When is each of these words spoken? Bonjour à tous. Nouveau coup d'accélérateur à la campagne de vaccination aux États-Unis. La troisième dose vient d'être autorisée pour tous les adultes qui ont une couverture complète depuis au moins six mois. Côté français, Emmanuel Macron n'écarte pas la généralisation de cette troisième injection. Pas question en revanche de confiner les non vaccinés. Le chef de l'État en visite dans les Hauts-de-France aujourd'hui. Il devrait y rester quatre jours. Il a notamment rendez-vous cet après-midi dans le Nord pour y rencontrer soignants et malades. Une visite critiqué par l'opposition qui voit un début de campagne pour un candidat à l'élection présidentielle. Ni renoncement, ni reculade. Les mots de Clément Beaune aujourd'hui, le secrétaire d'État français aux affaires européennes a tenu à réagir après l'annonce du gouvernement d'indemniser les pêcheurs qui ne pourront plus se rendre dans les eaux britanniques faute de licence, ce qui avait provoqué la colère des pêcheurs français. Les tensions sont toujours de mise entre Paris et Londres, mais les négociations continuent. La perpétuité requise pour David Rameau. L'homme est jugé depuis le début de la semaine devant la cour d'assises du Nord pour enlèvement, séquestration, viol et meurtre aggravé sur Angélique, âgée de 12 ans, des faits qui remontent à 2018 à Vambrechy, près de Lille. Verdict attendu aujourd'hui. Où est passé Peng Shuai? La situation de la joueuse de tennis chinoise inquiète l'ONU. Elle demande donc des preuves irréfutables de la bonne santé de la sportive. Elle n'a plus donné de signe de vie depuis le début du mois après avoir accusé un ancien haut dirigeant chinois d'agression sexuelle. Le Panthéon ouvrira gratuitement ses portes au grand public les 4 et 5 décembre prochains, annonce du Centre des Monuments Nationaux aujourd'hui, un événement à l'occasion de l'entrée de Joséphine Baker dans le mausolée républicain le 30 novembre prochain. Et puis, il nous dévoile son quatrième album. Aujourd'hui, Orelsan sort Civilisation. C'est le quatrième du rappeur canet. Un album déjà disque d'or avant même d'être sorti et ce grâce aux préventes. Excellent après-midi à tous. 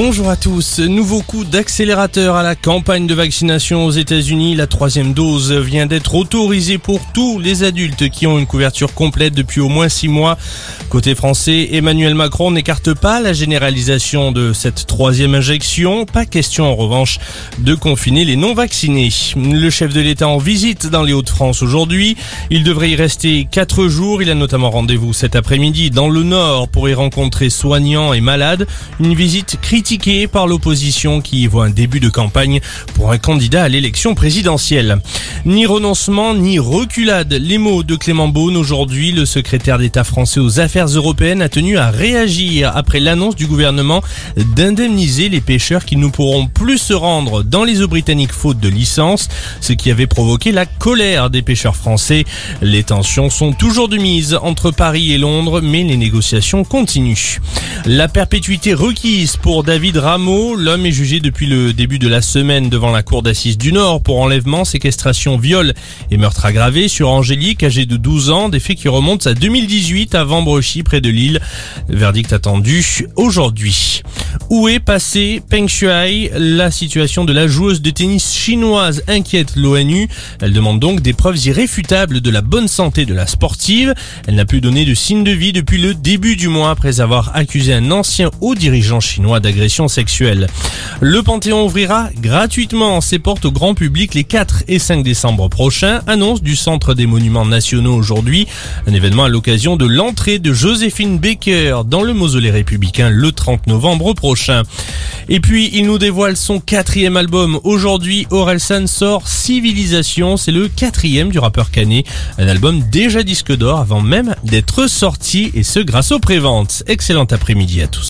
Bonjour 0.00 0.30
à 0.30 0.36
tous. 0.36 0.78
Nouveau 0.78 1.22
coup 1.22 1.42
d'accélérateur 1.42 2.36
à 2.36 2.44
la 2.44 2.54
campagne 2.54 3.08
de 3.08 3.14
vaccination 3.14 3.84
aux 3.84 3.90
États-Unis. 3.90 4.54
La 4.54 4.68
troisième 4.68 5.12
dose 5.12 5.52
vient 5.52 5.86
d'être 5.86 6.14
autorisée 6.14 6.78
pour 6.78 7.00
tous 7.12 7.40
les 7.40 7.64
adultes 7.64 8.08
qui 8.08 8.28
ont 8.28 8.38
une 8.38 8.46
couverture 8.46 8.94
complète 8.94 9.34
depuis 9.34 9.60
au 9.60 9.68
moins 9.68 9.88
six 9.88 10.06
mois. 10.06 10.38
Côté 10.88 11.16
français, 11.16 11.70
Emmanuel 11.72 12.14
Macron 12.14 12.52
n'écarte 12.52 12.94
pas 12.94 13.18
la 13.18 13.32
généralisation 13.32 14.30
de 14.30 14.52
cette 14.52 14.86
troisième 14.86 15.34
injection. 15.34 16.06
Pas 16.06 16.26
question 16.26 16.70
en 16.70 16.76
revanche 16.76 17.18
de 17.58 17.74
confiner 17.74 18.24
les 18.24 18.36
non 18.36 18.54
vaccinés. 18.54 19.10
Le 19.34 19.68
chef 19.68 19.92
de 19.92 20.00
l'État 20.00 20.28
en 20.28 20.38
visite 20.38 20.86
dans 20.86 21.02
les 21.02 21.12
Hauts-de-France 21.12 21.60
aujourd'hui. 21.60 22.16
Il 22.50 22.62
devrait 22.62 22.90
y 22.90 22.94
rester 22.94 23.48
quatre 23.50 23.88
jours. 23.88 24.22
Il 24.22 24.30
a 24.30 24.36
notamment 24.36 24.70
rendez-vous 24.70 25.12
cet 25.12 25.34
après-midi 25.34 25.90
dans 25.90 26.08
le 26.08 26.22
Nord 26.22 26.68
pour 26.68 26.88
y 26.88 26.94
rencontrer 26.94 27.50
soignants 27.50 28.12
et 28.12 28.20
malades. 28.20 28.68
Une 29.00 29.14
visite 29.14 29.58
critiqué 29.88 30.26
par 30.26 30.46
l'opposition 30.46 31.22
qui 31.22 31.46
voit 31.46 31.64
un 31.64 31.70
début 31.70 31.98
de 31.98 32.10
campagne 32.10 32.60
pour 32.92 33.10
un 33.10 33.16
candidat 33.16 33.62
à 33.62 33.68
l'élection 33.70 34.14
présidentielle. 34.14 34.98
Ni 35.48 35.64
renoncement, 35.64 36.34
ni 36.34 36.58
reculade. 36.58 37.32
Les 37.32 37.56
mots 37.56 37.82
de 37.82 37.96
Clément 37.96 38.28
Beaune 38.28 38.54
aujourd'hui, 38.54 39.12
le 39.12 39.24
secrétaire 39.24 39.78
d'État 39.78 40.04
français 40.04 40.40
aux 40.40 40.60
affaires 40.60 40.88
européennes 40.88 41.40
a 41.40 41.48
tenu 41.48 41.78
à 41.78 41.90
réagir 41.90 42.72
après 42.76 43.00
l'annonce 43.00 43.34
du 43.34 43.46
gouvernement 43.46 44.02
d'indemniser 44.54 45.30
les 45.30 45.40
pêcheurs 45.40 45.86
qui 45.86 45.96
ne 45.96 46.08
pourront 46.08 46.48
plus 46.48 46.76
se 46.76 46.92
rendre 46.92 47.42
dans 47.42 47.64
les 47.64 47.80
eaux 47.80 47.88
britanniques 47.88 48.34
faute 48.34 48.60
de 48.60 48.68
licence, 48.68 49.30
ce 49.62 49.72
qui 49.72 49.90
avait 49.90 50.06
provoqué 50.06 50.52
la 50.52 50.66
colère 50.66 51.30
des 51.30 51.40
pêcheurs 51.40 51.76
français. 51.76 52.26
Les 52.60 52.82
tensions 52.82 53.30
sont 53.30 53.54
toujours 53.54 53.88
de 53.88 53.96
mise 53.96 54.38
entre 54.42 54.70
Paris 54.70 55.14
et 55.14 55.18
Londres, 55.18 55.62
mais 55.62 55.82
les 55.82 55.96
négociations 55.96 56.62
continuent. 56.62 57.38
La 57.86 58.08
perpétuité 58.08 58.74
requise 58.74 59.38
pour 59.38 59.64
David 59.64 59.96
Rameau. 59.96 60.56
L'homme 60.56 60.84
est 60.84 60.92
jugé 60.92 61.20
depuis 61.20 61.46
le 61.46 61.72
début 61.72 61.98
de 61.98 62.08
la 62.08 62.20
semaine 62.20 62.68
devant 62.68 62.90
la 62.90 63.02
cour 63.02 63.22
d'assises 63.22 63.56
du 63.56 63.72
Nord 63.72 64.02
pour 64.02 64.20
enlèvement, 64.20 64.66
séquestration, 64.66 65.37
viol 65.38 65.74
et 66.10 66.16
meurtre 66.16 66.44
aggravé 66.44 66.88
sur 66.88 67.08
Angélique, 67.08 67.62
âgée 67.62 67.86
de 67.86 67.96
12 67.96 68.30
ans, 68.30 68.48
des 68.48 68.60
faits 68.60 68.76
qui 68.76 68.88
remontent 68.88 69.28
à 69.28 69.34
2018 69.34 70.14
à 70.14 70.24
Vambrechy, 70.24 70.82
près 70.82 71.00
de 71.00 71.08
Lille. 71.08 71.40
Verdict 71.88 72.32
attendu 72.32 72.84
aujourd'hui. 73.16 74.02
Où 74.50 74.68
est 74.68 74.80
passé 74.80 75.42
Peng 75.48 75.68
Shuai? 75.68 76.30
La 76.34 76.70
situation 76.70 77.24
de 77.24 77.32
la 77.32 77.46
joueuse 77.46 77.82
de 77.82 77.90
tennis 77.90 78.34
chinoise 78.34 79.02
inquiète 79.06 79.56
l'ONU. 79.56 80.08
Elle 80.40 80.52
demande 80.52 80.80
donc 80.80 81.00
des 81.00 81.12
preuves 81.12 81.46
irréfutables 81.46 82.20
de 82.20 82.30
la 82.30 82.40
bonne 82.40 82.68
santé 82.68 83.04
de 83.04 83.14
la 83.14 83.26
sportive. 83.26 83.94
Elle 84.26 84.36
n'a 84.36 84.44
plus 84.44 84.60
donné 84.60 84.84
de 84.84 84.94
signe 84.94 85.24
de 85.24 85.32
vie 85.32 85.52
depuis 85.52 85.78
le 85.78 85.94
début 85.94 86.36
du 86.36 86.48
mois 86.48 86.70
après 86.70 87.00
avoir 87.00 87.36
accusé 87.36 87.74
un 87.74 87.90
ancien 87.90 88.30
haut 88.40 88.54
dirigeant 88.54 89.00
chinois 89.00 89.40
d'agression 89.40 89.88
sexuelle. 89.88 90.46
Le 91.00 91.22
Panthéon 91.22 91.64
ouvrira 91.64 92.08
gratuitement 92.20 93.00
ses 93.00 93.18
portes 93.18 93.44
au 93.44 93.52
grand 93.52 93.74
public 93.74 94.14
les 94.14 94.24
4 94.24 94.64
et 94.68 94.78
5 94.78 95.02
décembre 95.02 95.17
prochains, 95.50 96.00
annonce 96.06 96.42
du 96.42 96.54
Centre 96.54 96.94
des 96.94 97.06
Monuments 97.06 97.44
Nationaux 97.44 97.94
aujourd'hui, 97.94 98.46
un 98.86 98.94
événement 98.94 99.24
à 99.24 99.28
l'occasion 99.28 99.76
de 99.76 99.84
l'entrée 99.84 100.38
de 100.38 100.52
Joséphine 100.52 101.18
Baker 101.18 101.82
dans 101.86 102.02
le 102.02 102.12
mausolée 102.14 102.50
républicain 102.50 103.10
le 103.10 103.32
30 103.32 103.66
novembre 103.66 104.14
prochain. 104.14 104.62
Et 105.28 105.40
puis, 105.40 105.70
il 105.72 105.86
nous 105.86 105.98
dévoile 105.98 106.36
son 106.36 106.60
quatrième 106.60 107.16
album. 107.16 107.58
Aujourd'hui, 107.64 108.26
Orelsan 108.30 108.86
sort 108.86 109.26
Civilisation. 109.26 110.36
C'est 110.36 110.52
le 110.52 110.68
quatrième 110.68 111.30
du 111.30 111.38
rappeur 111.40 111.70
canet. 111.70 112.06
Un 112.38 112.46
album 112.46 112.80
déjà 112.90 113.22
disque 113.24 113.54
d'or 113.54 113.80
avant 113.80 114.00
même 114.00 114.36
d'être 114.44 114.86
sorti 114.86 115.50
et 115.54 115.64
ce 115.64 115.80
grâce 115.80 116.12
aux 116.12 116.20
préventes. 116.20 116.84
Excellent 116.86 117.26
après-midi 117.28 117.82
à 117.82 117.88
tous. 117.88 118.06